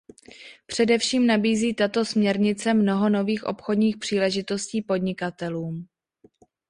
[0.65, 5.85] Především nabízí tato směrnice mnoho nových obchodních příležitostí podnikatelům.